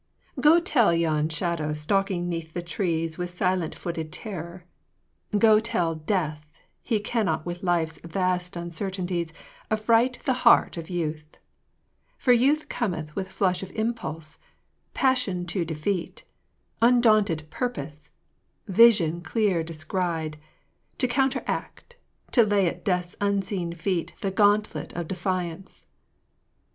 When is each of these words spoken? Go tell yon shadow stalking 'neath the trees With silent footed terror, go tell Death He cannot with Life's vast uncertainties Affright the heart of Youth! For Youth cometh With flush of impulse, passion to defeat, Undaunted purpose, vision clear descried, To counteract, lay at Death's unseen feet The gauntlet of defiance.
Go 0.39 0.59
tell 0.59 0.91
yon 0.95 1.29
shadow 1.29 1.73
stalking 1.73 2.27
'neath 2.27 2.53
the 2.53 2.63
trees 2.63 3.19
With 3.19 3.29
silent 3.29 3.75
footed 3.75 4.11
terror, 4.11 4.65
go 5.37 5.59
tell 5.59 5.93
Death 5.93 6.51
He 6.81 6.99
cannot 6.99 7.45
with 7.45 7.61
Life's 7.61 7.99
vast 7.99 8.55
uncertainties 8.55 9.31
Affright 9.69 10.17
the 10.25 10.33
heart 10.41 10.75
of 10.75 10.89
Youth! 10.89 11.37
For 12.17 12.33
Youth 12.33 12.67
cometh 12.67 13.15
With 13.15 13.31
flush 13.31 13.61
of 13.61 13.69
impulse, 13.75 14.39
passion 14.95 15.45
to 15.45 15.63
defeat, 15.63 16.23
Undaunted 16.81 17.47
purpose, 17.51 18.09
vision 18.67 19.21
clear 19.21 19.61
descried, 19.63 20.39
To 20.97 21.07
counteract, 21.07 21.97
lay 22.35 22.67
at 22.67 22.83
Death's 22.83 23.15
unseen 23.21 23.71
feet 23.73 24.15
The 24.21 24.31
gauntlet 24.31 24.93
of 24.93 25.07
defiance. 25.07 25.85